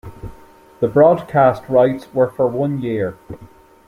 [0.79, 3.19] The broadcast rights were for one year.